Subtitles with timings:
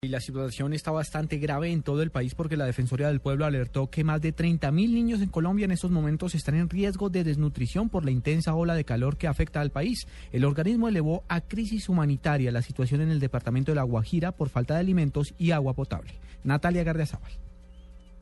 [0.00, 3.44] Y la situación está bastante grave en todo el país porque la Defensoría del Pueblo
[3.44, 7.10] alertó que más de 30 mil niños en Colombia en estos momentos están en riesgo
[7.10, 10.06] de desnutrición por la intensa ola de calor que afecta al país.
[10.30, 14.50] El organismo elevó a crisis humanitaria la situación en el departamento de La Guajira por
[14.50, 16.14] falta de alimentos y agua potable.
[16.44, 17.47] Natalia Gardiazabal.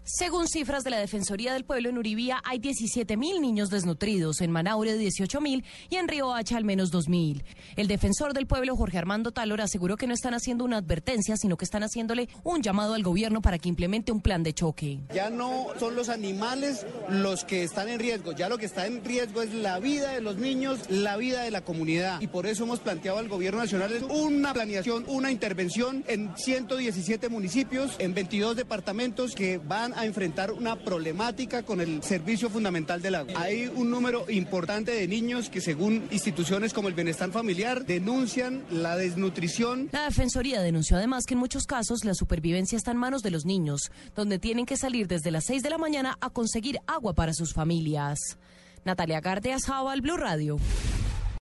[0.08, 4.52] Según cifras de la Defensoría del Pueblo, en Uribía hay 17 mil niños desnutridos, en
[4.52, 7.42] Manaure 18 mil y en Río Hacha al menos 2 mil.
[7.74, 11.56] El defensor del pueblo, Jorge Armando Talor, aseguró que no están haciendo una advertencia, sino
[11.56, 15.00] que están haciéndole un llamado al gobierno para que implemente un plan de choque.
[15.12, 19.04] Ya no son los animales los que están en riesgo, ya lo que está en
[19.04, 22.20] riesgo es la vida de los niños, la vida de la comunidad.
[22.20, 27.96] Y por eso hemos planteado al gobierno nacional una planeación, una intervención en 117 municipios,
[27.98, 33.34] en 22 departamentos que van a enfrentar una problemática con el servicio fundamental del agua.
[33.36, 38.96] Hay un número importante de niños que según instituciones como el Bienestar Familiar denuncian la
[38.96, 39.88] desnutrición.
[39.92, 43.44] La Defensoría denunció además que en muchos casos la supervivencia está en manos de los
[43.44, 47.32] niños, donde tienen que salir desde las 6 de la mañana a conseguir agua para
[47.32, 48.38] sus familias.
[48.84, 49.62] Natalia Gardeas,
[50.00, 50.58] Blue Radio.